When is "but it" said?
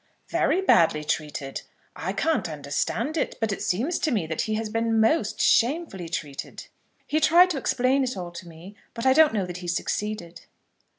3.39-3.61